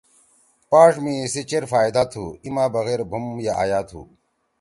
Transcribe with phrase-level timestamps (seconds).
[0.69, 4.01] پاݜ می اِسی چیر فائدا تُھو۔ ای ما بغیر بُھوم یأ آیا تُھو۔